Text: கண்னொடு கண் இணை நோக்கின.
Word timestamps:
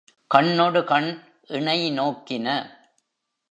கண்னொடு 0.31 0.83
கண் 0.83 1.09
இணை 1.47 1.91
நோக்கின. 1.99 2.47